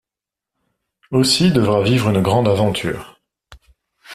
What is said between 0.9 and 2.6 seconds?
Aussie devra vivre une grande